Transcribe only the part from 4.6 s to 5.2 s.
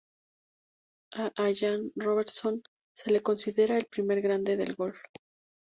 golf.